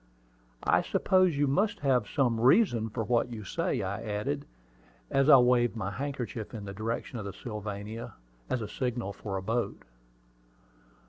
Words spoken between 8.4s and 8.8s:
as a